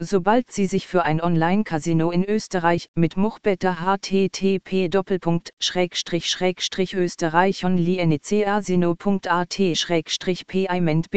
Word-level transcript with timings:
Sobald 0.00 0.52
Sie 0.52 0.66
sich 0.66 0.86
für 0.86 1.02
ein 1.02 1.20
Online-Casino 1.20 2.12
in 2.12 2.24
Österreich 2.24 2.88
mit 2.94 3.16
Muchbetter 3.16 3.80
http 3.80 4.88
österreich 6.94 7.64
payment 10.46 11.08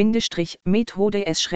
methode 0.64 1.26
s 1.26 1.48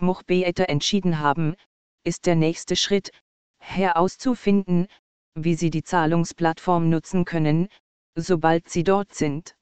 muchbetter 0.00 0.68
entschieden 0.68 1.20
haben, 1.20 1.54
ist 2.02 2.26
der 2.26 2.34
nächste 2.34 2.74
Schritt, 2.74 3.12
herauszufinden, 3.60 4.88
wie 5.36 5.54
Sie 5.54 5.70
die 5.70 5.84
Zahlungsplattform 5.84 6.90
nutzen 6.90 7.24
können, 7.24 7.68
sobald 8.16 8.68
Sie 8.68 8.82
dort 8.82 9.14
sind. 9.14 9.54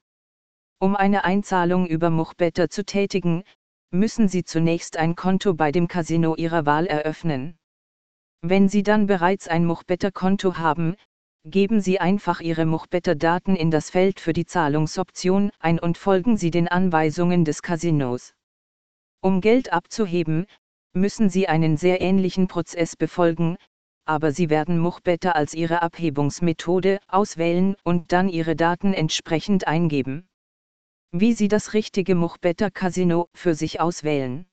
Um 0.79 0.95
eine 0.95 1.25
Einzahlung 1.25 1.85
über 1.85 2.09
Muchbetter 2.09 2.71
zu 2.71 2.83
tätigen, 2.83 3.43
müssen 3.93 4.27
Sie 4.27 4.43
zunächst 4.43 4.97
ein 4.97 5.15
Konto 5.15 5.53
bei 5.53 5.71
dem 5.71 5.87
Casino 5.87 6.35
Ihrer 6.35 6.65
Wahl 6.65 6.87
eröffnen. 6.87 7.55
Wenn 8.41 8.67
Sie 8.67 8.81
dann 8.81 9.05
bereits 9.05 9.47
ein 9.47 9.65
Muchbetter-Konto 9.65 10.57
haben, 10.57 10.95
geben 11.45 11.79
Sie 11.79 11.99
einfach 11.99 12.41
Ihre 12.41 12.65
Muchbetter-Daten 12.65 13.55
in 13.55 13.69
das 13.69 13.91
Feld 13.91 14.19
für 14.19 14.33
die 14.33 14.47
Zahlungsoption 14.47 15.51
ein 15.59 15.77
und 15.77 15.99
folgen 15.99 16.37
Sie 16.37 16.49
den 16.49 16.67
Anweisungen 16.67 17.45
des 17.45 17.61
Casinos. 17.61 18.33
Um 19.21 19.41
Geld 19.41 19.71
abzuheben, 19.71 20.47
müssen 20.93 21.29
Sie 21.29 21.47
einen 21.47 21.77
sehr 21.77 22.01
ähnlichen 22.01 22.47
Prozess 22.47 22.95
befolgen, 22.95 23.57
aber 24.05 24.31
Sie 24.31 24.49
werden 24.49 24.79
Muchbetter 24.79 25.35
als 25.35 25.53
Ihre 25.53 25.83
Abhebungsmethode 25.83 26.99
auswählen 27.07 27.75
und 27.83 28.11
dann 28.11 28.27
Ihre 28.27 28.55
Daten 28.55 28.95
entsprechend 28.95 29.67
eingeben 29.67 30.27
wie 31.15 31.33
Sie 31.33 31.47
das 31.47 31.73
richtige 31.73 32.15
Muchbetter 32.15 32.71
Casino 32.71 33.29
für 33.35 33.53
sich 33.53 33.79
auswählen. 33.79 34.47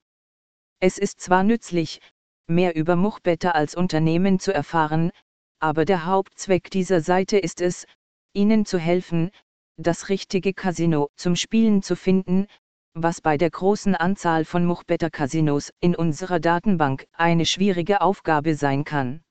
Es 0.79 0.99
ist 0.99 1.19
zwar 1.19 1.43
nützlich, 1.43 2.01
mehr 2.47 2.77
über 2.77 2.97
Muchbetter 2.97 3.55
als 3.55 3.75
Unternehmen 3.75 4.39
zu 4.39 4.53
erfahren, 4.53 5.11
aber 5.59 5.87
der 5.87 6.05
Hauptzweck 6.05 6.71
dieser 6.71 7.01
Seite 7.01 7.39
ist 7.39 7.63
es, 7.63 7.87
Ihnen 8.35 8.67
zu 8.67 8.79
helfen, 8.79 9.31
das 9.79 10.11
richtige 10.11 10.53
Casino 10.53 11.09
zum 11.17 11.35
Spielen 11.35 11.83
zu 11.83 11.97
finden, 11.97 12.47
was 12.93 13.23
bei 13.23 13.39
der 13.39 13.51
großen 13.51 13.95
Anzahl 13.95 14.45
von 14.45 14.67
Muchbetter 14.67 15.09
Casinos 15.09 15.71
in 15.81 15.97
unserer 15.97 16.41
Datenbank 16.41 17.07
eine 17.13 17.47
schwierige 17.47 18.03
Aufgabe 18.03 18.55
sein 18.55 18.85
kann. 18.85 19.23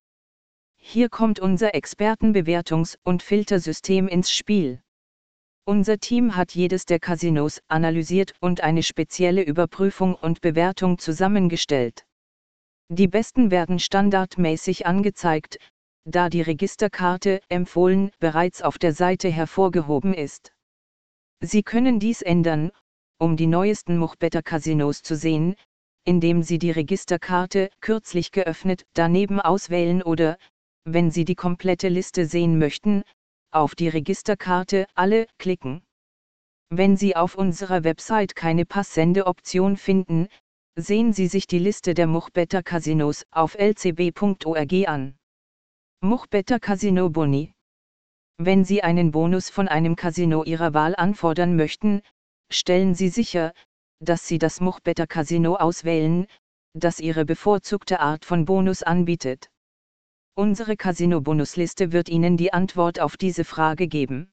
Hier 0.76 1.08
kommt 1.08 1.38
unser 1.38 1.74
Expertenbewertungs- 1.74 2.96
und 3.04 3.22
Filtersystem 3.22 4.08
ins 4.08 4.32
Spiel. 4.32 4.82
Unser 5.70 5.98
Team 5.98 6.34
hat 6.34 6.56
jedes 6.56 6.84
der 6.84 6.98
Casinos 6.98 7.60
analysiert 7.68 8.34
und 8.40 8.60
eine 8.60 8.82
spezielle 8.82 9.44
Überprüfung 9.44 10.16
und 10.16 10.40
Bewertung 10.40 10.98
zusammengestellt. 10.98 12.04
Die 12.88 13.06
besten 13.06 13.52
werden 13.52 13.78
standardmäßig 13.78 14.86
angezeigt, 14.86 15.58
da 16.04 16.28
die 16.28 16.42
Registerkarte 16.42 17.40
empfohlen 17.48 18.10
bereits 18.18 18.62
auf 18.62 18.78
der 18.78 18.92
Seite 18.92 19.28
hervorgehoben 19.28 20.12
ist. 20.12 20.52
Sie 21.40 21.62
können 21.62 22.00
dies 22.00 22.20
ändern, 22.20 22.72
um 23.20 23.36
die 23.36 23.46
neuesten 23.46 23.96
Muchbetter 23.96 24.42
Casinos 24.42 25.02
zu 25.02 25.14
sehen, 25.14 25.54
indem 26.04 26.42
Sie 26.42 26.58
die 26.58 26.72
Registerkarte 26.72 27.70
kürzlich 27.80 28.32
geöffnet 28.32 28.86
daneben 28.94 29.40
auswählen 29.40 30.02
oder, 30.02 30.36
wenn 30.82 31.12
Sie 31.12 31.24
die 31.24 31.36
komplette 31.36 31.86
Liste 31.86 32.26
sehen 32.26 32.58
möchten, 32.58 33.04
auf 33.52 33.74
die 33.74 33.88
Registerkarte 33.88 34.86
Alle 34.94 35.26
klicken. 35.38 35.82
Wenn 36.70 36.96
Sie 36.96 37.16
auf 37.16 37.34
unserer 37.34 37.84
Website 37.84 38.36
keine 38.36 38.64
passende 38.64 39.26
Option 39.26 39.76
finden, 39.76 40.28
sehen 40.76 41.12
Sie 41.12 41.26
sich 41.26 41.46
die 41.46 41.58
Liste 41.58 41.94
der 41.94 42.06
Muchbetter 42.06 42.62
Casinos 42.62 43.26
auf 43.30 43.56
lcb.org 43.56 44.88
an. 44.88 45.16
Muchbetter 46.00 46.60
Casino 46.60 47.10
Boni 47.10 47.52
Wenn 48.38 48.64
Sie 48.64 48.82
einen 48.82 49.10
Bonus 49.10 49.50
von 49.50 49.68
einem 49.68 49.96
Casino 49.96 50.44
Ihrer 50.44 50.72
Wahl 50.72 50.94
anfordern 50.96 51.56
möchten, 51.56 52.02
stellen 52.50 52.94
Sie 52.94 53.08
sicher, 53.08 53.52
dass 54.00 54.26
Sie 54.26 54.38
das 54.38 54.60
Muchbetter 54.60 55.06
Casino 55.06 55.56
auswählen, 55.56 56.26
das 56.72 57.00
Ihre 57.00 57.24
bevorzugte 57.24 58.00
Art 58.00 58.24
von 58.24 58.44
Bonus 58.44 58.82
anbietet. 58.82 59.49
Unsere 60.40 60.74
Casino-Bonusliste 60.74 61.92
wird 61.92 62.08
Ihnen 62.08 62.38
die 62.38 62.54
Antwort 62.54 62.98
auf 62.98 63.18
diese 63.18 63.44
Frage 63.44 63.88
geben. 63.88 64.32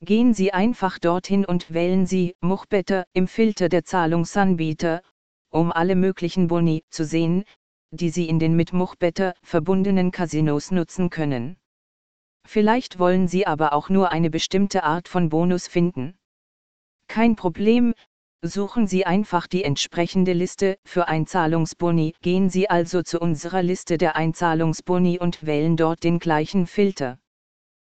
Gehen 0.00 0.34
Sie 0.34 0.52
einfach 0.52 1.00
dorthin 1.00 1.44
und 1.44 1.74
wählen 1.74 2.06
Sie 2.06 2.36
Muchbetter 2.40 3.06
im 3.12 3.26
Filter 3.26 3.68
der 3.68 3.82
Zahlungsanbieter, 3.82 5.02
um 5.50 5.72
alle 5.72 5.96
möglichen 5.96 6.46
Boni 6.46 6.84
zu 6.90 7.04
sehen, 7.04 7.42
die 7.90 8.10
Sie 8.10 8.28
in 8.28 8.38
den 8.38 8.54
mit 8.54 8.72
Muchbetter 8.72 9.34
verbundenen 9.42 10.12
Casinos 10.12 10.70
nutzen 10.70 11.10
können. 11.10 11.56
Vielleicht 12.46 13.00
wollen 13.00 13.26
Sie 13.26 13.48
aber 13.48 13.72
auch 13.72 13.88
nur 13.88 14.12
eine 14.12 14.30
bestimmte 14.30 14.84
Art 14.84 15.08
von 15.08 15.28
Bonus 15.28 15.66
finden. 15.66 16.16
Kein 17.08 17.34
Problem, 17.34 17.94
Suchen 18.46 18.86
Sie 18.86 19.06
einfach 19.06 19.46
die 19.46 19.64
entsprechende 19.64 20.32
Liste 20.32 20.78
für 20.84 21.08
Einzahlungsboni. 21.08 22.14
Gehen 22.22 22.50
Sie 22.50 22.70
also 22.70 23.02
zu 23.02 23.18
unserer 23.18 23.62
Liste 23.62 23.98
der 23.98 24.16
Einzahlungsboni 24.16 25.18
und 25.18 25.44
wählen 25.44 25.76
dort 25.76 26.04
den 26.04 26.18
gleichen 26.18 26.66
Filter. 26.66 27.18